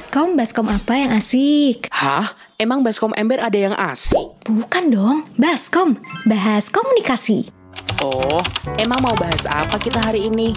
[0.00, 1.92] Baskom, baskom apa yang asik?
[1.92, 2.32] Hah?
[2.56, 4.16] Emang Baskom Ember ada yang asik?
[4.48, 7.52] Bukan dong, baskom, bahas komunikasi.
[8.00, 8.40] Oh,
[8.80, 10.56] emang mau bahas apa kita hari ini?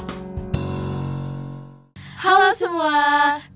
[2.24, 2.96] Halo semua,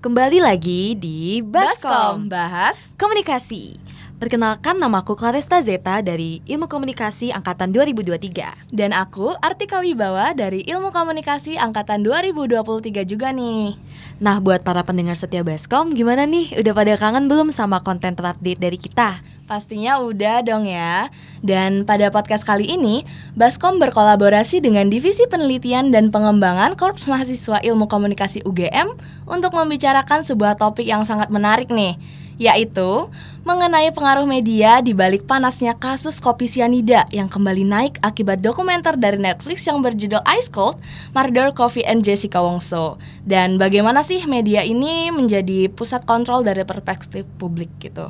[0.04, 3.87] Kembali lagi di Baskom Baskom bahas Komunikasi.
[4.18, 8.50] Perkenalkan namaku Claresta Zeta dari Ilmu Komunikasi Angkatan 2023.
[8.74, 13.78] dan aku Artika Wibawa dari Ilmu Komunikasi angkatan 2023 juga nih.
[14.18, 16.50] Nah, buat para pendengar setia Baskom, gimana nih?
[16.58, 19.22] Udah pada kangen belum sama konten terupdate dari kita?
[19.46, 21.14] Pastinya udah dong ya.
[21.38, 23.06] Dan pada podcast kali ini,
[23.38, 28.98] Baskom berkolaborasi dengan Divisi Penelitian dan Pengembangan Korps Mahasiswa Ilmu Komunikasi UGM
[29.30, 31.94] untuk membicarakan sebuah topik yang sangat menarik nih,
[32.38, 33.10] yaitu
[33.42, 39.18] mengenai pengaruh media di balik panasnya kasus kopi sianida yang kembali naik akibat dokumenter dari
[39.18, 40.78] Netflix yang berjudul Ice Cold,
[41.12, 42.96] Murder Coffee and Jessica Wongso.
[43.26, 48.08] Dan bagaimana sih media ini menjadi pusat kontrol dari perspektif publik gitu.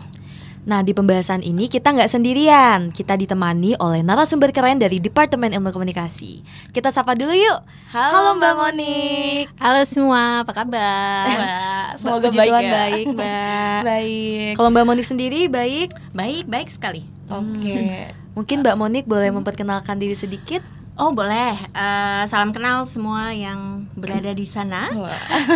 [0.69, 2.93] Nah, di pembahasan ini kita nggak sendirian.
[2.93, 6.45] Kita ditemani oleh narasumber keren dari Departemen Ilmu Komunikasi.
[6.77, 7.65] Kita sapa dulu yuk.
[7.89, 9.45] Halo Mbak Monik.
[9.57, 11.25] Halo semua, apa kabar?
[11.25, 12.73] Wah, semoga baik ya.
[12.85, 13.81] baik, Mbak.
[13.81, 14.51] baik.
[14.61, 15.89] Kalau Mbak Monik sendiri baik.
[16.13, 17.01] Baik, baik sekali.
[17.33, 18.13] Oke.
[18.37, 20.61] Mungkin Mbak Monik boleh memperkenalkan diri sedikit.
[20.99, 24.91] Oh boleh, Eh, salam kenal semua yang berada di sana.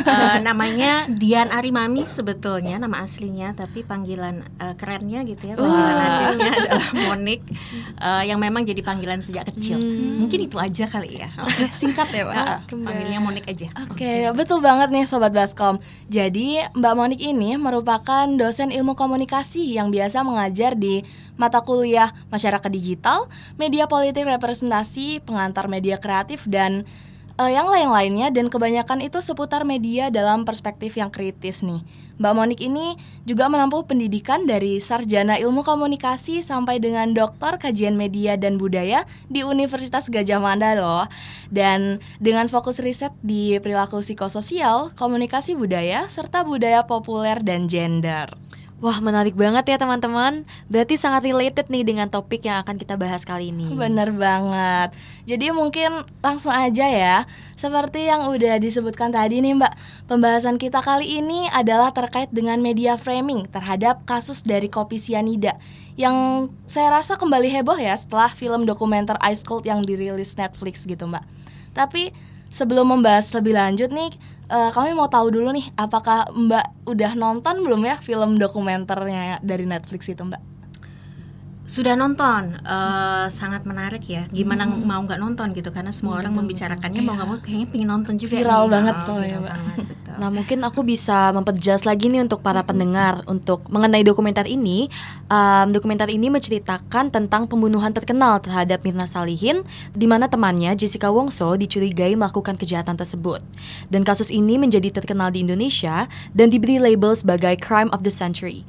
[0.03, 6.53] Eh, namanya Dian Arimami sebetulnya nama aslinya, tapi panggilan eh, kerennya gitu ya, panggilan artisnya
[6.63, 7.41] adalah Monik,
[7.98, 9.83] eh, yang memang jadi panggilan sejak kecil.
[10.23, 11.29] Mungkin itu aja kali ya.
[11.75, 12.37] Singkat ya, Pak.
[12.39, 13.67] Eh, panggilnya Monik aja.
[13.91, 19.91] Oke, betul banget nih Sobat Baskom Jadi Mbak Monik ini merupakan dosen ilmu komunikasi yang
[19.91, 21.03] biasa mengajar di
[21.36, 26.84] mata kuliah masyarakat digital, media politik representasi, pengantar media kreatif, dan
[27.41, 31.80] eh, yang lain-lainnya dan kebanyakan itu seputar media dalam perspektif yang kritis nih.
[32.22, 32.94] Mbak Monik ini
[33.27, 39.42] juga menempuh pendidikan dari sarjana ilmu komunikasi sampai dengan doktor kajian media dan budaya di
[39.42, 41.11] Universitas Gajah Mada loh.
[41.51, 48.30] Dan dengan fokus riset di perilaku psikososial, komunikasi budaya, serta budaya populer dan gender.
[48.83, 50.43] Wah, menarik banget ya teman-teman.
[50.67, 53.70] Berarti sangat related nih dengan topik yang akan kita bahas kali ini.
[53.70, 54.91] Bener banget.
[55.23, 57.23] Jadi mungkin langsung aja ya.
[57.55, 59.75] Seperti yang udah disebutkan tadi nih Mbak,
[60.11, 65.55] pembahasan kita kali ini adalah terkait dengan media framing terhadap kasus dari kopi sianida
[65.95, 71.07] yang saya rasa kembali heboh ya setelah film dokumenter Ice Cold yang dirilis Netflix gitu
[71.07, 71.23] Mbak.
[71.70, 72.11] Tapi
[72.51, 74.11] sebelum membahas lebih lanjut nih,
[74.52, 79.64] eh, kami mau tahu dulu nih, apakah Mbak udah nonton belum ya film dokumenternya dari
[79.64, 80.52] Netflix itu Mbak?
[81.62, 84.27] Sudah nonton, eh, sangat menarik ya.
[84.34, 85.70] Gimana mau nggak nonton gitu?
[85.70, 88.34] Karena semua orang membicarakannya mau nggak mau kayaknya pengen nonton juga.
[88.34, 88.73] Viral nih.
[88.74, 89.55] banget Oh, soalnya, viral Mbak.
[89.55, 90.14] banget, betul.
[90.18, 94.90] Nah, mungkin aku bisa memperjelas lagi nih untuk para pendengar untuk mengenai dokumenter ini.
[95.30, 99.62] Um, dokumenter ini menceritakan tentang pembunuhan terkenal terhadap Mirna Salihin,
[99.95, 103.39] di mana temannya Jessica Wongso dicurigai melakukan kejahatan tersebut.
[103.86, 108.67] Dan kasus ini menjadi terkenal di Indonesia dan diberi label sebagai crime of the century.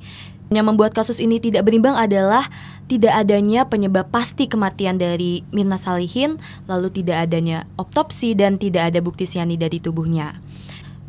[0.53, 2.45] Yang membuat kasus ini tidak berimbang adalah
[2.85, 6.37] tidak adanya penyebab pasti kematian dari Mirna Salihin,
[6.69, 10.37] lalu tidak adanya otopsi dan tidak ada bukti sianida di tubuhnya.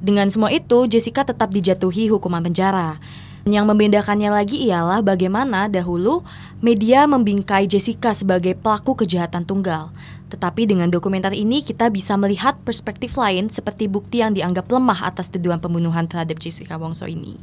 [0.00, 2.96] Dengan semua itu, Jessica tetap dijatuhi hukuman penjara.
[3.44, 6.24] Yang membedakannya lagi ialah bagaimana dahulu
[6.64, 9.92] media membingkai Jessica sebagai pelaku kejahatan tunggal.
[10.34, 15.30] Tetapi dengan dokumenter ini kita bisa melihat perspektif lain seperti bukti yang dianggap lemah atas
[15.30, 17.38] tuduhan pembunuhan terhadap Jessica Wongso ini.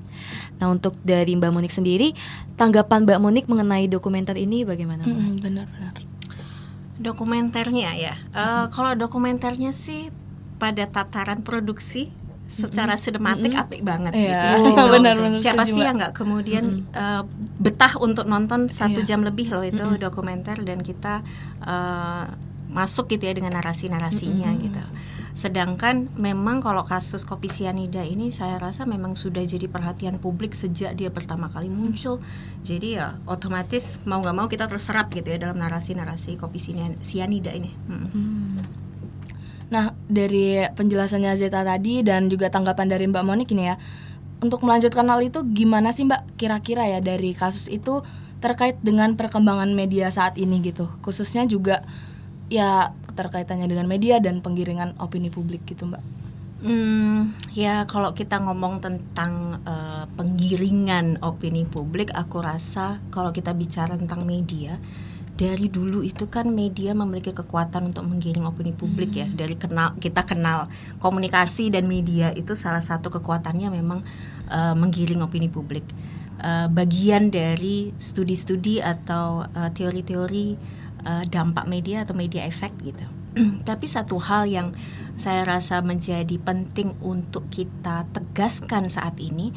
[0.60, 2.12] Nah untuk dari Mbak Monik sendiri,
[2.60, 5.08] tanggapan Mbak Monik mengenai dokumenter ini bagaimana?
[5.08, 5.94] Mm, Benar-benar.
[7.00, 8.14] Dokumenternya ya.
[8.30, 10.12] Eh, kalau dokumenternya sih
[10.60, 12.12] pada tataran produksi
[12.46, 14.60] secara sinematik apik banget Iya.
[14.60, 14.76] gitu.
[14.78, 17.24] Oh, benar-benar Siapa setuju, sih yang nggak kemudian eh,
[17.58, 19.16] betah untuk nonton satu Iya.
[19.16, 21.24] jam lebih loh itu dokumenter dan kita
[21.64, 24.84] eh, masuk gitu ya dengan narasi-narasinya gitu.
[25.32, 30.96] Sedangkan memang kalau kasus kopi sianida ini saya rasa memang sudah jadi perhatian publik sejak
[30.96, 32.20] dia pertama kali muncul.
[32.64, 37.56] Jadi ya otomatis mau nggak mau kita terserap gitu ya dalam narasi-narasi kopi sian- sianida
[37.56, 37.72] ini.
[37.88, 38.82] Mm.
[39.72, 43.80] Nah, dari penjelasannya Zeta tadi dan juga tanggapan dari Mbak Monik ini ya,
[44.44, 48.04] untuk melanjutkan hal itu gimana sih Mbak kira-kira ya dari kasus itu
[48.44, 51.88] terkait dengan perkembangan media saat ini gitu, khususnya juga
[52.52, 56.04] ya terkaitannya dengan media dan penggiringan opini publik gitu Mbak.
[56.62, 63.98] Hmm, ya kalau kita ngomong tentang eh, penggiringan opini publik, aku rasa kalau kita bicara
[63.98, 64.78] tentang media
[65.42, 69.26] dari dulu itu kan media memiliki kekuatan untuk menggiring opini publik ya.
[69.26, 70.70] Dari kenal kita kenal
[71.02, 74.06] komunikasi dan media itu salah satu kekuatannya memang
[74.54, 75.82] uh, menggiring opini publik.
[76.42, 80.58] Uh, bagian dari studi-studi atau uh, teori-teori
[81.06, 83.06] uh, dampak media atau media efek gitu.
[83.70, 84.76] Tapi satu hal yang
[85.16, 89.54] saya rasa menjadi penting untuk kita tegaskan saat ini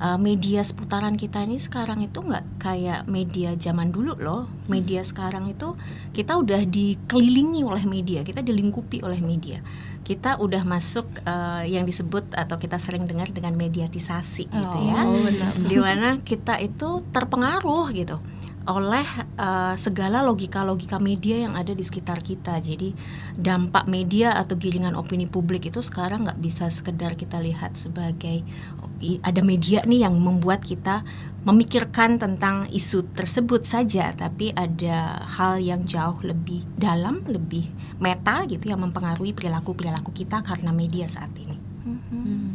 [0.00, 4.44] uh, media seputaran kita ini sekarang itu nggak kayak media zaman dulu loh.
[4.68, 5.74] Media sekarang itu
[6.12, 9.60] kita udah dikelilingi oleh media, kita dilingkupi oleh media.
[10.06, 15.02] Kita udah masuk uh, yang disebut atau kita sering dengar dengan mediatisasi gitu ya.
[15.58, 18.22] Di mana kita itu terpengaruh gitu
[18.66, 19.06] oleh
[19.38, 22.58] uh, segala logika-logika media yang ada di sekitar kita.
[22.58, 22.90] Jadi
[23.38, 28.42] dampak media atau giringan opini publik itu sekarang nggak bisa sekedar kita lihat sebagai
[29.22, 31.06] ada media nih yang membuat kita
[31.46, 37.70] memikirkan tentang isu tersebut saja, tapi ada hal yang jauh lebih dalam, lebih
[38.02, 41.54] meta gitu yang mempengaruhi perilaku-perilaku kita karena media saat ini.
[41.86, 42.45] Hmm.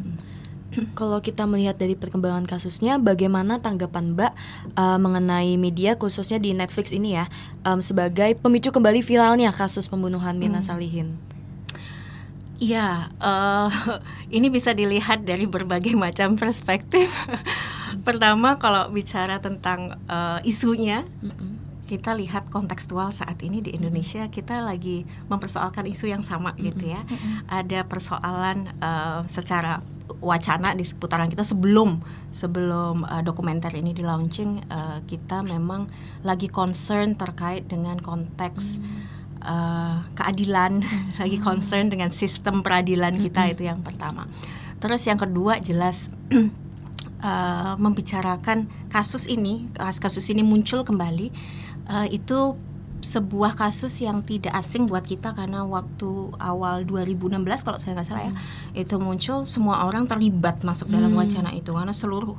[0.95, 4.31] Kalau kita melihat dari perkembangan kasusnya, bagaimana tanggapan Mbak
[4.79, 7.27] uh, mengenai media khususnya di Netflix ini ya,
[7.67, 10.67] um, sebagai pemicu kembali viralnya kasus pembunuhan Mirna hmm.
[10.67, 11.19] Salihin?
[12.61, 13.67] Iya, uh,
[14.37, 17.11] ini bisa dilihat dari berbagai macam perspektif.
[18.07, 21.51] Pertama, kalau bicara tentang uh, isunya, mm -mm
[21.91, 27.03] kita lihat kontekstual saat ini di Indonesia kita lagi mempersoalkan isu yang sama gitu ya.
[27.51, 29.83] Ada persoalan uh, secara
[30.21, 31.97] wacana di seputaran kita sebelum
[32.29, 35.89] sebelum uh, dokumenter ini di launching uh, kita memang
[36.21, 38.77] lagi concern terkait dengan konteks
[39.41, 40.85] uh, keadilan,
[41.21, 44.29] lagi concern dengan sistem peradilan kita itu yang pertama.
[44.81, 46.13] Terus yang kedua jelas
[47.21, 51.27] uh, membicarakan kasus ini, kasus ini muncul kembali
[51.89, 52.57] uh, itu
[53.01, 57.33] sebuah kasus yang tidak asing buat kita karena waktu awal 2016
[57.65, 58.81] kalau saya nggak salah ya hmm.
[58.85, 60.95] itu muncul semua orang terlibat masuk hmm.
[61.01, 62.37] dalam wacana itu karena seluruh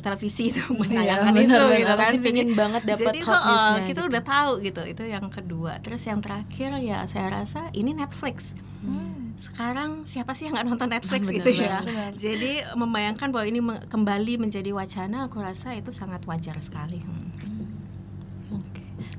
[0.00, 3.76] televisi itu iya, menayangkan iya, itu bener, gitu kan pengen banget dapat jadi hot uh,
[3.84, 4.00] kita gitu.
[4.08, 9.36] udah tahu gitu itu yang kedua terus yang terakhir ya saya rasa ini Netflix hmm.
[9.36, 12.10] sekarang siapa sih yang nggak nonton Netflix ah, gitu ya bener.
[12.16, 13.60] jadi membayangkan bahwa ini
[13.92, 17.55] kembali menjadi wacana aku rasa itu sangat wajar sekali hmm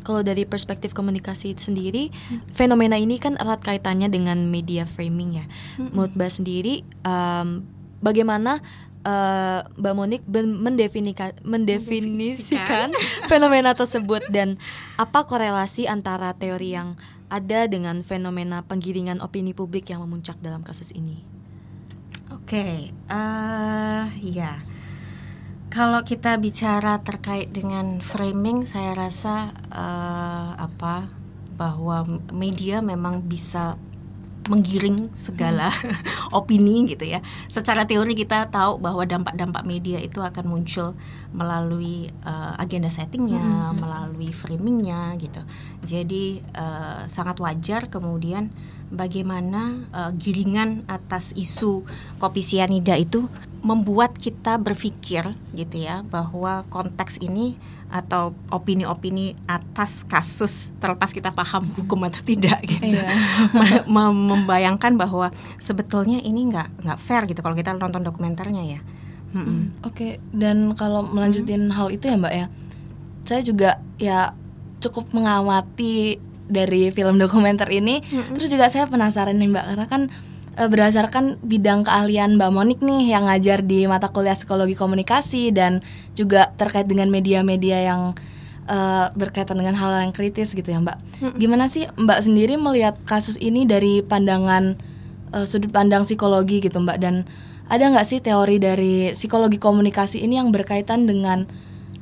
[0.07, 2.56] kalau dari perspektif komunikasi sendiri, hmm.
[2.56, 5.45] fenomena ini kan erat kaitannya dengan media framing ya.
[5.75, 5.92] Hmm.
[5.92, 7.68] Menurut Mbak sendiri, um,
[8.00, 8.63] bagaimana
[9.04, 12.95] uh, Mbak Monik mendefinika, mendefinisikan
[13.31, 14.56] fenomena tersebut dan
[14.95, 16.95] apa korelasi antara teori yang
[17.27, 21.19] ada dengan fenomena penggiringan opini publik yang memuncak dalam kasus ini?
[22.31, 22.75] Oke, okay,
[23.12, 24.76] uh, eh, ya
[25.67, 31.11] kalau kita bicara terkait dengan framing, saya rasa uh, apa
[31.57, 33.75] bahwa media memang bisa
[34.47, 36.31] menggiring segala hmm.
[36.39, 37.19] opini gitu ya.
[37.51, 40.95] Secara teori kita tahu bahwa dampak-dampak media itu akan muncul
[41.35, 43.77] melalui uh, agenda settingnya, hmm, hmm.
[43.83, 45.43] melalui framingnya gitu.
[45.83, 48.49] Jadi uh, sangat wajar kemudian
[48.87, 51.83] bagaimana uh, giringan atas isu
[52.23, 53.27] kopi sianida itu
[53.65, 57.57] membuat kita berpikir gitu ya bahwa konteks ini
[57.88, 63.15] atau opini-opini atas kasus terlepas kita paham hukum atau tidak gitu iya.
[63.88, 68.80] membayangkan bahwa sebetulnya ini nggak nggak fair gitu kalau kita nonton dokumenternya ya
[69.31, 69.39] hmm.
[69.39, 69.63] hmm.
[69.88, 70.11] oke okay.
[70.35, 71.76] dan kalau melanjutin hmm.
[71.80, 72.45] hal itu ya mbak ya
[73.23, 74.35] saya juga ya
[74.83, 78.35] cukup mengamati dari film dokumenter ini hmm.
[78.35, 80.02] terus juga saya penasaran nih mbak karena kan
[80.57, 85.85] uh, berdasarkan bidang keahlian Mbak Monik nih yang ngajar di mata kuliah psikologi komunikasi dan
[86.18, 88.02] juga terkait dengan media-media yang
[88.66, 90.97] uh, berkaitan dengan hal yang kritis gitu ya Mbak.
[91.37, 94.76] Gimana sih Mbak sendiri melihat kasus ini dari pandangan
[95.31, 97.30] uh, sudut pandang psikologi gitu Mbak dan
[97.68, 101.45] ada nggak sih teori dari psikologi komunikasi ini yang berkaitan dengan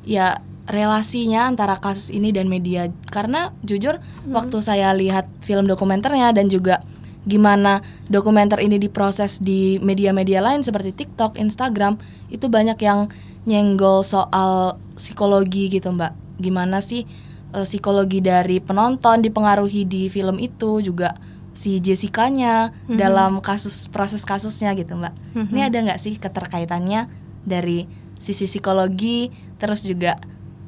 [0.05, 4.33] ya relasinya antara kasus ini dan media karena jujur hmm.
[4.33, 6.81] waktu saya lihat film dokumenternya dan juga
[7.25, 11.97] gimana dokumenter ini diproses di media-media lain seperti TikTok, Instagram
[12.29, 13.09] itu banyak yang
[13.49, 16.13] nyenggol soal psikologi gitu mbak.
[16.37, 17.05] Gimana sih
[17.53, 21.17] e, psikologi dari penonton dipengaruhi di film itu juga
[21.55, 22.97] si Jessica-nya mm-hmm.
[22.99, 25.13] dalam kasus proses kasusnya gitu mbak.
[25.33, 25.51] Mm-hmm.
[25.53, 27.09] Ini ada nggak sih keterkaitannya
[27.41, 27.89] dari
[28.21, 30.17] sisi psikologi terus juga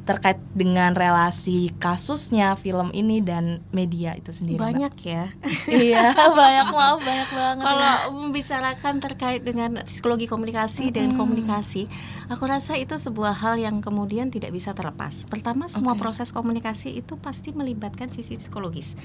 [0.07, 4.55] terkait dengan relasi kasusnya film ini dan media itu sendiri.
[4.55, 4.67] Mbak.
[4.71, 5.25] Banyak ya.
[5.91, 7.63] iya, banyak maaf banyak banget.
[7.67, 8.07] Kalau ya.
[8.15, 11.91] membicarakan terkait dengan psikologi komunikasi dan komunikasi,
[12.31, 15.27] aku rasa itu sebuah hal yang kemudian tidak bisa terlepas.
[15.27, 16.07] Pertama, semua Oke.
[16.07, 18.95] proses komunikasi itu pasti melibatkan sisi psikologis.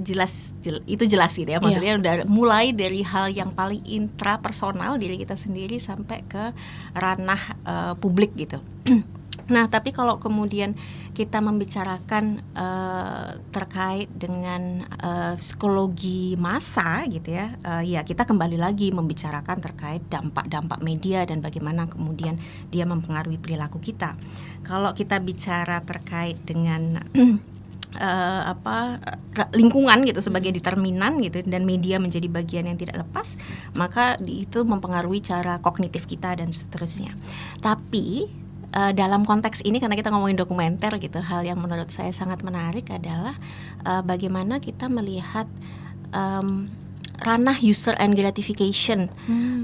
[0.00, 1.60] Jelas, jel- itu jelas gitu ya.
[1.60, 6.56] Maksudnya udah mulai dari hal yang paling intrapersonal diri kita sendiri sampai ke
[6.96, 8.56] ranah eh, publik gitu.
[9.50, 10.76] Nah, tapi kalau kemudian
[11.12, 18.94] kita membicarakan eh, terkait dengan eh, psikologi massa gitu ya, eh, ya kita kembali lagi
[18.94, 22.40] membicarakan terkait dampak-dampak media dan bagaimana kemudian
[22.72, 24.16] dia mempengaruhi perilaku kita.
[24.62, 27.02] Kalau kita bicara terkait dengan
[27.98, 29.00] eh, apa
[29.52, 33.36] lingkungan gitu sebagai determinan gitu dan media menjadi bagian yang tidak lepas
[33.76, 37.12] maka itu mempengaruhi cara kognitif kita dan seterusnya
[37.60, 38.41] tapi
[38.72, 42.88] eh, dalam konteks ini karena kita ngomongin dokumenter gitu hal yang menurut saya sangat menarik
[42.88, 43.36] adalah
[43.82, 45.46] eh, bagaimana kita melihat
[46.10, 46.68] em,
[47.18, 49.06] ranah user and gratification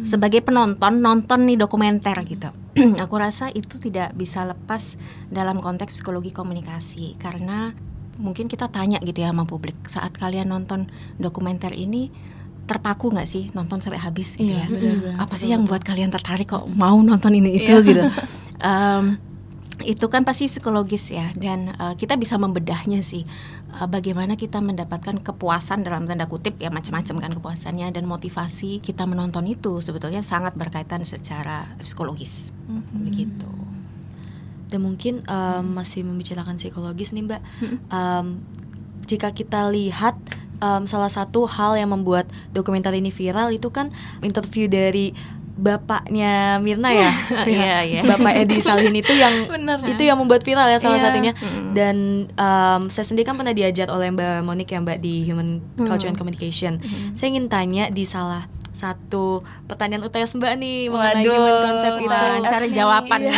[0.02, 2.54] sebagai penonton nonton nih dokumenter gitu.
[3.02, 4.94] Aku rasa itu tidak bisa lepas
[5.26, 7.74] dalam konteks psikologi komunikasi karena
[8.16, 10.86] mungkin kita tanya gitu ya sama publik saat kalian nonton
[11.16, 12.10] dokumenter ini
[12.64, 14.66] terpaku nggak sih nonton sampai habis gitu Iya, ya?
[14.68, 15.14] benar-benar.
[15.18, 18.02] apa sih yang buat kalian tertarik kok mau nonton ini itu gitu
[18.58, 19.18] Em,
[19.86, 23.22] itu kan pasti psikologis ya dan eh, kita bisa membedahnya sih.
[23.78, 29.06] Eh, bagaimana kita mendapatkan kepuasan dalam tanda kutip ya macam-macam kan kepuasannya dan motivasi kita
[29.06, 32.50] menonton itu sebetulnya sangat berkaitan secara psikologis.
[32.96, 33.50] Begitu.
[34.68, 37.42] Dan mungkin um, masih membicarakan psikologis nih Mbak.
[37.88, 38.44] Um,
[39.08, 40.18] jika kita lihat
[40.60, 43.88] um, salah satu hal yang membuat dokumenter ini viral itu kan
[44.20, 45.16] interview dari
[45.58, 47.10] bapaknya Mirna ya,
[47.50, 48.00] Iya, iya.
[48.06, 49.82] Bapak Edi Salhin itu yang Bener.
[49.84, 51.04] itu yang membuat viral ya salah Iya.
[51.04, 51.32] satunya.
[51.74, 51.96] Dan
[52.32, 56.16] um, saya sendiri kan pernah diajar oleh Mbak Monik ya Mbak di Human Culture and
[56.16, 56.78] Communication.
[57.12, 62.06] Saya ingin tanya di salah satu pertanyaan UTS Mbak nih mengenai Waduh, human concept itu.
[62.08, 63.34] Wah, cari jawaban Iya.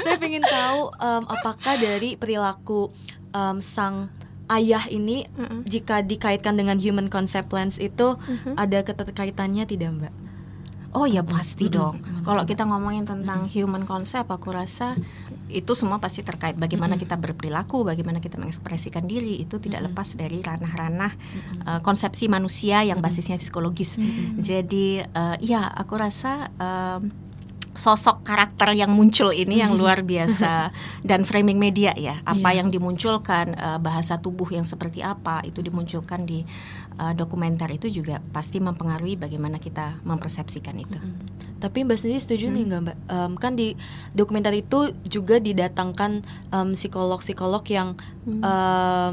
[0.00, 2.88] Saya ingin tahu um, apakah dari perilaku
[3.30, 4.08] um, sang
[4.48, 5.28] ayah ini
[5.62, 8.16] jika dikaitkan dengan human concept lens itu
[8.56, 10.14] ada keterkaitannya tidak mbak?
[10.90, 12.02] Oh ya pasti dong.
[12.26, 14.98] Kalau kita ngomongin tentang human concept, aku rasa
[15.50, 19.38] itu semua pasti terkait bagaimana kita berperilaku, bagaimana kita mengekspresikan diri.
[19.38, 21.12] Itu tidak lepas dari ranah-ranah
[21.66, 23.94] uh, konsepsi manusia yang basisnya psikologis.
[24.38, 27.30] Jadi uh, ya aku rasa um,
[27.70, 30.74] sosok karakter yang muncul ini yang luar biasa.
[31.08, 32.18] Dan framing media ya.
[32.26, 36.42] Apa yang dimunculkan uh, bahasa tubuh yang seperti apa itu dimunculkan di
[37.00, 41.00] uh, dokumenter itu juga pasti mempengaruhi bagaimana kita mempersepsikan itu.
[41.58, 42.96] Tapi mbak sendiri setuju nih nggak mbak?
[43.06, 43.76] Em, kan di
[44.12, 46.24] dokumenter itu juga didatangkan
[46.70, 47.88] psikolog-psikolog yang
[48.26, 48.40] em,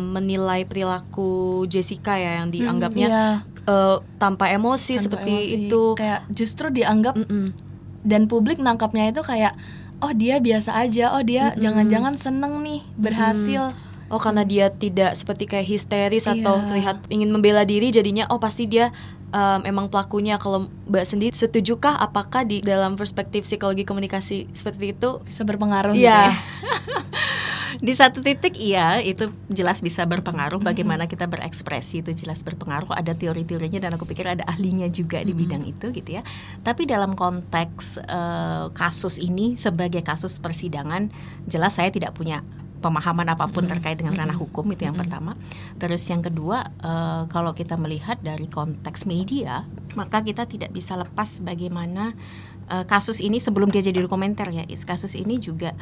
[0.09, 1.29] menilai perilaku
[1.65, 3.25] Jessica ya yang dianggapnya Iya.
[3.65, 5.55] eh, tanpa emosi Tanpa seperti emosi.
[5.61, 5.83] itu.
[5.93, 7.51] kayak justru dianggap Mm-mm.
[8.01, 9.51] dan publik nangkapnya itu kayak
[9.99, 13.75] oh dia biasa aja oh dia jangan-jangan seneng nih berhasil
[14.07, 16.65] Oh karena dia tidak seperti kayak histeris atau Iya.
[16.65, 18.95] terlihat ingin membela diri jadinya oh pasti dia
[19.29, 25.19] em, emang pelakunya kalau Mbak sendiri setujukah apakah di dalam perspektif psikologi komunikasi seperti itu?
[25.21, 26.31] bisa berpengaruh gitu Iya.
[26.31, 26.33] ya.
[27.77, 33.13] Di satu titik iya itu jelas bisa berpengaruh bagaimana kita berekspresi itu jelas berpengaruh ada
[33.13, 36.25] teori-teorinya dan aku pikir ada ahlinya juga di bidang itu gitu ya.
[36.65, 41.11] Tapi dalam konteks eh, kasus ini sebagai kasus persidangan
[41.45, 42.41] jelas saya tidak punya
[42.77, 45.33] pemahaman apa pun terkait dengan ranah hukum itu yang pertama.
[45.81, 49.65] Terus yang kedua eh, kalau kita melihat dari konteks media
[49.97, 52.13] maka kita tidak bisa lepas bagaimana
[52.69, 55.73] eh, kasus ini sebelum dia jadi dokumenter ya kasus ini juga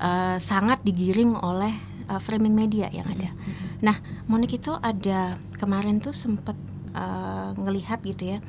[0.00, 1.72] eh, sangat digiring oleh
[2.08, 3.30] eh, framing media yang ada.
[3.78, 6.56] Nah, Monik itu ada kemarin tuh sempat
[6.96, 8.40] eh, ngelihat gitu ya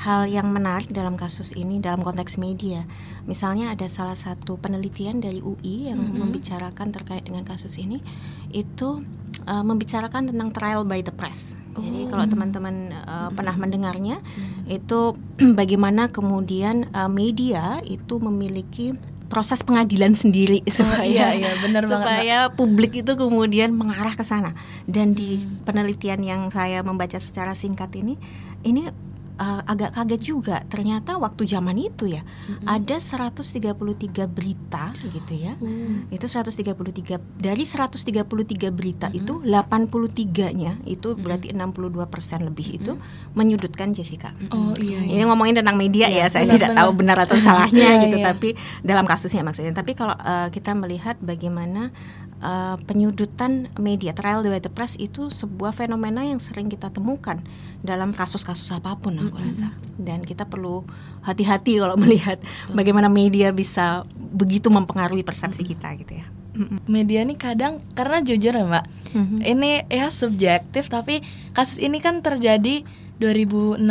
[0.00, 2.88] hal yang menarik dalam kasus ini dalam konteks media.
[3.28, 8.00] Misalnya ada salah satu penelitian dari UI yang membicarakan terkait dengan kasus ini
[8.48, 9.04] itu
[9.44, 11.52] eh, membicarakan tentang trial by the press.
[11.76, 14.24] Jadi kalau teman-teman eh, pernah mendengarnya
[14.72, 15.12] itu
[15.60, 18.96] bagaimana kemudian eh, media itu memiliki
[19.30, 24.56] proses pengadilan sendiri supaya iya, iya, benar banget, supaya publik itu kemudian mengarah ke sana.
[24.88, 28.16] Dan di penelitian yang saya membaca secara singkat ini
[28.66, 28.90] ini
[29.40, 30.60] uh, agak kaget juga.
[30.68, 32.20] Ternyata waktu zaman itu ya
[32.68, 33.72] ada 133
[34.28, 35.56] berita gitu ya.
[36.12, 42.92] Itu 133 dari 133 berita itu 83-nya itu berarti 62% lebih itu
[43.32, 44.36] menyudutkan Jessica.
[44.52, 45.00] Oh iya.
[45.00, 46.80] ini ngomongin tentang media ya, saya benar, tidak benar.
[46.84, 47.16] tahu benar.
[47.24, 48.26] atau salahnya Iya, gitu, iya.
[48.34, 48.48] tapi
[48.84, 49.72] dalam kasusnya maksudnya.
[49.72, 51.90] Tapi kalau uh, kita melihat bagaimana
[52.40, 57.38] uh, penyudutan media trial by the press itu sebuah fenomena yang sering kita temukan
[57.80, 59.72] dalam kasus-kasus apa pun aku rasa.
[60.00, 60.84] Dan kita perlu
[61.24, 62.40] hati-hati kalau melihat
[62.72, 66.26] bagaimana media bisa begitu mempengaruhi persepsi kita gitu ya.
[66.90, 68.84] Media nih kadang karena jujur ya mbak,
[69.48, 71.24] ini ya subjektif tapi
[71.56, 72.84] kasus ini kan terjadi
[73.20, 73.84] 2016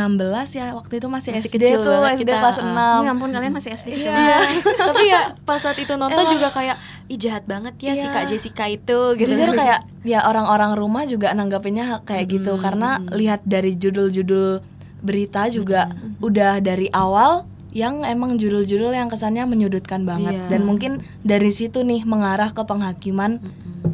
[0.51, 2.97] ya waktu itu masih, Masih SD kecil tuh banget SD kita, kelas ah.
[2.99, 3.89] 6 Ya ampun kalian masih SD.
[3.95, 4.39] Iya.
[4.89, 8.11] Tapi ya pas saat itu nonton Emang- juga kayak ih jahat banget ya si Iya.
[8.11, 9.29] Kak Jessica itu gitu.
[9.29, 14.65] Jujur kayak ya orang-orang rumah juga nanggapinnya kayak gitu karena lihat dari judul-judul
[14.99, 15.87] berita juga
[16.19, 20.45] udah dari awal yang emang judul-judul yang kesannya menyudutkan banget Iya.
[20.49, 23.37] dan mungkin dari situ nih mengarah ke penghakiman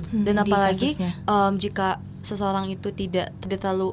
[0.09, 1.11] Dan di apalagi kasusnya.
[1.21, 1.87] em, jika
[2.21, 3.91] seseorang itu tidak tidak terlalu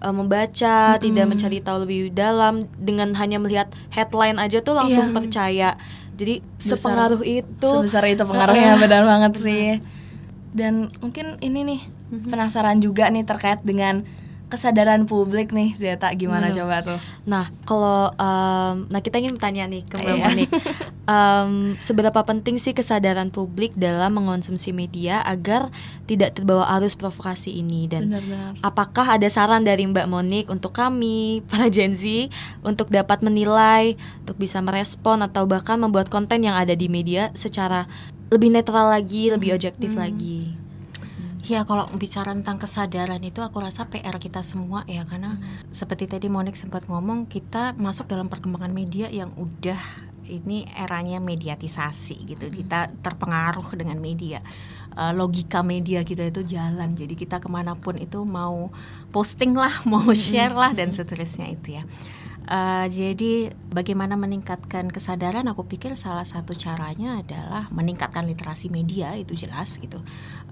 [0.00, 5.14] em, membaca, tidak mencari tahu lebih dalam dengan hanya melihat headline aja tuh langsung Iya.
[5.14, 5.70] percaya.
[6.16, 7.70] Jadi Besar- sepengaruh itu.
[7.78, 9.68] sebesar itu pengaruhnya benar banget sih
[10.50, 11.80] dan mungkin ini nih
[12.26, 14.02] penasaran juga nih terkait dengan
[14.50, 16.10] kesadaran publik nih Zeta.
[16.12, 16.98] Gimana coba tuh?
[17.24, 20.24] Nah, kalau em, nah kita ingin bertanya nih ke Mbak Iya.
[20.26, 20.50] Monik,
[21.10, 25.66] Em, seberapa penting sih kesadaran publik dalam mengonsumsi media agar
[26.06, 27.90] tidak terbawa arus provokasi ini?
[27.90, 32.30] Dan benar-benar apakah ada saran dari Mbak Monik untuk kami para Gen Z
[32.62, 37.90] untuk dapat menilai, untuk bisa merespon atau bahkan membuat konten yang ada di media secara
[38.30, 40.54] lebih netral lagi, lebih objektif lagi.
[41.50, 45.34] Ya kalau bicara tentang kesadaran itu aku rasa PR kita semua ya karena
[45.74, 49.82] seperti tadi Monik sempat ngomong kita masuk dalam perkembangan media yang udah
[50.30, 52.46] ini eranya mediatisasi gitu.
[52.54, 54.38] Kita terpengaruh dengan media.
[54.94, 56.94] Eh, logika media kita itu jalan.
[56.94, 58.70] Jadi kita ke mana pun itu mau
[59.10, 61.82] posting lah mau share lah dan seterusnya itu ya.
[62.46, 65.50] Eh, jadi bagaimana meningkatkan kesadaran?
[65.50, 69.98] Aku pikir salah satu caranya adalah meningkatkan literasi media itu jelas gitu.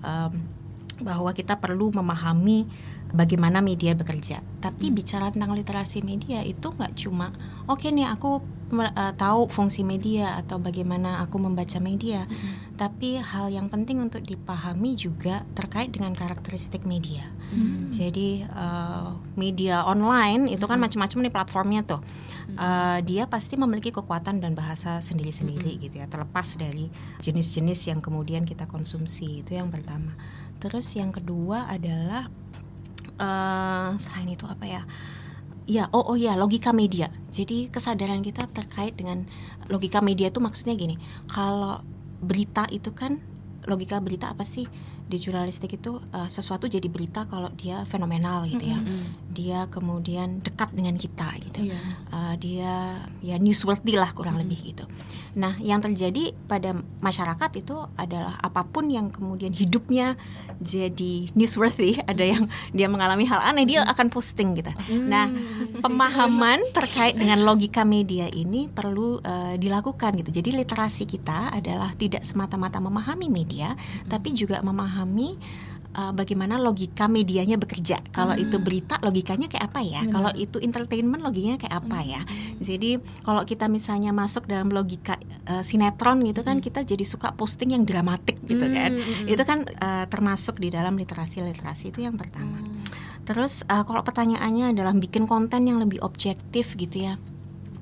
[0.03, 0.58] Em,
[1.03, 2.67] bahwa kita perlu memahami
[3.13, 4.45] bagaimana media bekerja.
[4.61, 7.33] Tapi bicara tentang literasi media itu nggak cuma
[7.71, 8.43] oke nih aku
[8.77, 12.29] eh, tahu fungsi media atau bagaimana aku membaca media,
[12.77, 17.25] tapi hal yang penting untuk dipahami juga terkait dengan karakteristik media.
[17.89, 22.01] Jadi eh, media online itu kan macam-macam nih platformnya tuh.
[22.59, 26.93] Eh, dia pasti memiliki kekuatan dan bahasa sendiri-sendiri gitu ya, terlepas dari
[27.25, 30.13] jenis-jenis yang kemudian kita konsumsi itu yang pertama.
[30.59, 32.27] Terus yang kedua adalah
[33.19, 34.83] eh selain itu apa ya?
[35.69, 37.13] Ya, oh oh ya, logika media.
[37.29, 39.29] Jadi kesadaran kita terkait dengan
[39.69, 40.97] logika media itu maksudnya gini.
[41.29, 41.85] Kalau
[42.25, 43.21] berita itu kan
[43.69, 44.65] logika berita apa sih?
[45.09, 48.79] Di jurnalistik itu eh, sesuatu jadi berita kalau dia fenomenal gitu ya.
[49.33, 51.73] Dia kemudian dekat dengan kita gitu.
[51.73, 51.81] Iya.
[52.13, 52.75] Eh, dia
[53.25, 54.85] ya newsworthy lah kurang lebih gitu.
[55.39, 60.19] Nah, yang terjadi pada masyarakat itu adalah apa pun yang kemudian hidupnya
[60.59, 64.75] jadi newsworthy, ada yang dia mengalami hal aneh, dia akan posting gitu.
[65.07, 65.31] Nah,
[65.85, 70.43] pemahaman terkait dengan logika media ini perlu eh, dilakukan gitu.
[70.43, 73.79] Jadi literasi kita adalah tidak semata-mata memahami media,
[74.11, 74.98] tapi juga memahami
[75.99, 77.99] uh, bagaimana logika medianya bekerja.
[78.15, 80.03] Kalau itu berita logikanya kayak apa ya?
[80.07, 82.21] Kalau itu entertainment logikanya kayak apa ya?
[82.63, 85.19] Jadi kalau kita misalnya masuk dalam logika
[85.51, 88.95] uh, sinetron gitu kan kita jadi suka posting yang dramatik gitu kan.
[89.27, 92.63] Itu kan uh, termasuk di dalam literasi-literasi itu yang pertama.
[93.27, 97.21] Terus uh, kalau pertanyaannya adalah bikin konten yang lebih objektif gitu ya.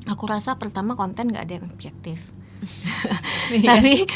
[0.07, 2.31] Aku rasa pertama konten nggak ada yang objektif.
[3.69, 4.07] Tapi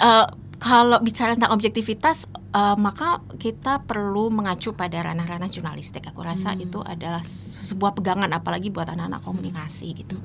[0.00, 0.26] eh,
[0.66, 6.10] kalau bicara tentang objektivitas, eh, maka kita perlu mengacu pada ranah-ranah jurnalistik.
[6.10, 10.18] Aku rasa itu adalah se- sebuah pegangan, apalagi buat anak-anak komunikasi gitu.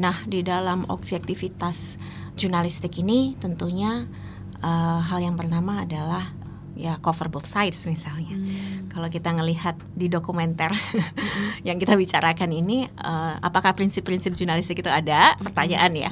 [0.00, 2.00] Nah, di dalam objektivitas
[2.40, 4.08] jurnalistik ini, tentunya
[4.64, 6.24] eh, hal yang pertama adalah
[6.72, 8.32] ya cover both sides misalnya.
[8.88, 10.72] Kalau kita ngelihat di dokumenter
[11.68, 15.36] yang kita bicarakan ini, eh, apakah prinsip-prinsip jurnalistik itu ada?
[15.40, 16.10] Pertanyaan ya.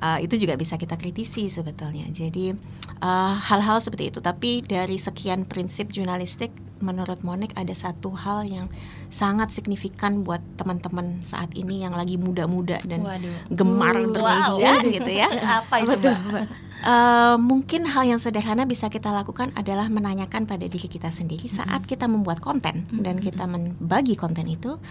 [0.00, 2.08] Eh, itu juga bisa kita kritisi sebetulnya.
[2.12, 2.52] Jadi
[3.00, 4.18] eh, hal-hal seperti itu.
[4.20, 8.66] Tapi dari sekian prinsip jurnalistik, menurut Monik ada satu hal yang
[9.08, 13.54] sangat signifikan buat teman-teman saat ini yang lagi muda-muda dan Waduh.
[13.54, 15.30] gemar bermedia gitu ya.
[15.62, 20.90] apa itu mbak Eh, mungkin hal yang sederhana bisa kita lakukan adalah menanyakan pada diri
[20.90, 24.82] kita sendiri saat kita membuat konten dan kita membagi konten itu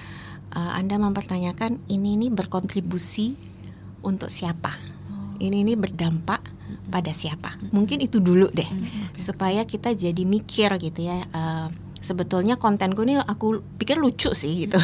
[0.55, 3.35] uh, Anda mempertanyakan ini ini berkontribusi
[4.07, 4.71] untuk siapa?
[5.43, 6.47] Ini ini berdampak
[6.87, 7.59] pada siapa?
[7.75, 8.71] Mungkin itu dulu deh,
[9.19, 11.27] supaya kita jadi mikir gitu ya.
[11.35, 11.67] Uh,
[11.99, 14.79] sebetulnya kontenku ini aku pikir lucu sih gitu,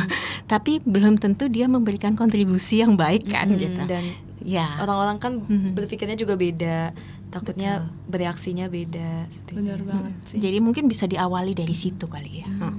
[0.52, 3.80] tapi belum tentu dia memberikan kontribusi yang baik kan gitu.
[3.88, 5.76] Dan ya, orang-orang kan Mhm.
[5.76, 6.96] berpikirnya juga beda,
[7.28, 9.28] takutnya bereaksinya beda.
[9.28, 9.52] itu.
[9.84, 10.40] banget sih.
[10.40, 12.48] jadi mungkin bisa diawali dari situ kali ya.
[12.48, 12.76] Heeh.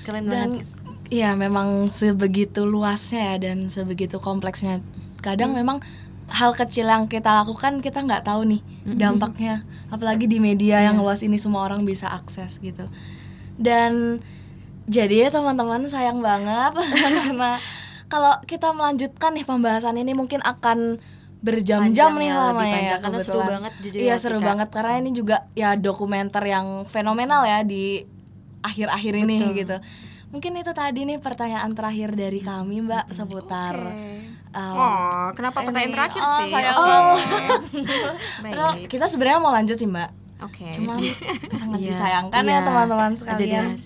[0.00, 0.64] Keren dan banget.
[1.12, 4.80] ya memang sebegitu luasnya ya dan sebegitu kompleksnya.
[5.20, 5.84] Kadang memang
[6.30, 8.62] hal kecil yang kita lakukan kita nggak tahu nih
[8.96, 12.88] dampaknya, apalagi di media yang luas ini semua orang bisa akses gitu.
[13.54, 14.24] Dan
[14.86, 16.72] jadi ya teman-teman sayang banget
[17.04, 17.60] karena
[18.10, 20.98] kalau kita melanjutkan nih pembahasan ini mungkin akan
[21.40, 25.10] berjam-jam nih ya, panjang, ya karena seru banget jujur Iya ya, seru banget karena ini
[25.10, 28.04] juga ya dokumenter yang fenomenal ya di
[28.60, 29.80] akhir-akhir ini gitu.
[30.30, 33.74] Mungkin itu tadi nih pertanyaan terakhir dari kami Mbak seputar
[34.52, 35.96] um, Oh, kenapa pertanyaan ini.
[35.96, 36.52] terakhir Oh, sih?
[38.44, 38.86] Karena Baik.
[38.86, 40.10] kita sebenarnya mau lanjut sih Mbak.
[40.40, 40.72] Oke.
[40.72, 40.98] Cuman
[41.60, 43.76] sangat Iya, disayangkan iya, ya teman-teman ada sekalian.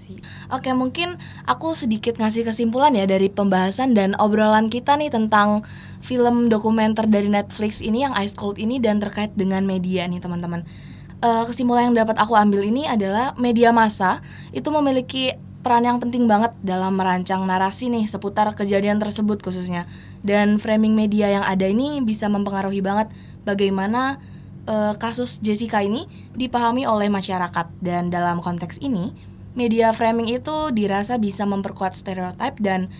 [0.54, 5.66] Oke, mungkin aku sedikit ngasih kesimpulan ya dari pembahasan dan obrolan kita nih tentang
[6.04, 10.62] film dokumenter dari Netflix ini yang Ice Cold ini dan terkait dengan media nih teman-teman.
[11.24, 14.20] Eh, kesimpulan yang dapat aku ambil ini adalah media massa
[14.52, 15.32] itu memiliki
[15.64, 19.88] peran yang penting banget dalam merancang narasi nih seputar kejadian tersebut khususnya.
[20.20, 23.08] Dan framing media yang ada ini bisa mempengaruhi banget
[23.48, 24.20] bagaimana
[24.66, 27.66] eh, kasus Jessica ini dipahami oleh masyarakat.
[27.80, 29.12] Dan dalam konteks ini
[29.54, 32.92] media framing itu dirasa bisa memperkuat stereotip dan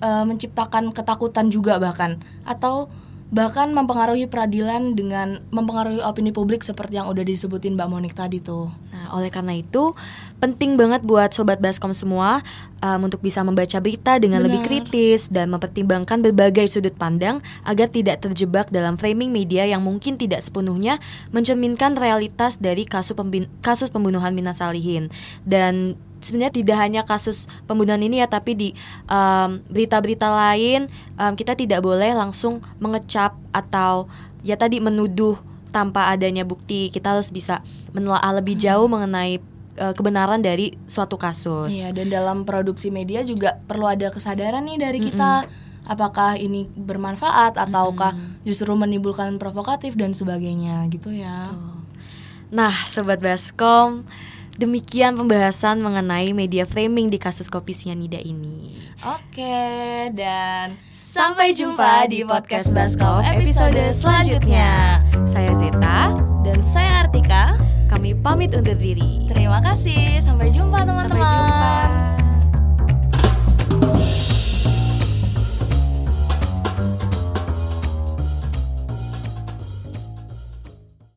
[0.00, 2.20] eh, menciptakan ketakutan juga bahkan.
[2.44, 2.92] Atau
[3.28, 8.72] bahkan mempengaruhi peradilan dengan mempengaruhi opini publik seperti yang udah disebutin Mbak Monik tadi tuh.
[8.88, 9.92] Nah, oleh karena itu
[10.40, 12.40] penting banget buat sobat Baskom semua
[12.80, 14.68] um, untuk bisa membaca berita dengan lebih Benar.
[14.72, 20.40] kritis dan mempertimbangkan berbagai sudut pandang agar tidak terjebak dalam framing media yang mungkin tidak
[20.40, 20.96] sepenuhnya
[21.28, 23.12] mencerminkan realitas dari kasus
[23.60, 25.12] kasus pembunuhan Mina Salihin.
[25.44, 28.68] Dan sebenarnya tidak hanya kasus pembunuhan ini ya tapi di
[29.06, 34.10] um, berita-berita lain um, kita tidak boleh langsung mengecap atau
[34.42, 35.38] ya tadi menuduh
[35.70, 36.88] tanpa adanya bukti.
[36.88, 37.60] Kita harus bisa
[37.92, 39.38] menelaah lebih jauh mengenai
[39.78, 41.70] uh, kebenaran dari suatu kasus.
[41.72, 45.46] Iya, dan dalam produksi media juga perlu ada kesadaran nih dari kita.
[45.88, 48.12] Apakah ini bermanfaat ataukah
[48.44, 51.48] justru menimbulkan provokatif dan sebagainya gitu ya.
[52.52, 54.04] Nah, sobat Baskom,
[54.58, 58.74] demikian pembahasan mengenai media framing di kasus kopi sianida ini.
[59.06, 64.98] Oke, dan sampai jumpa di podcast Baskom episode selanjutnya.
[65.24, 67.54] Saya Zeta, Dan saya Artika.
[67.88, 69.24] kami pamit undur diri.
[69.30, 70.20] Terima kasih.
[70.20, 71.24] Sampai jumpa teman-teman.
[71.24, 72.17] Sampai jumpa.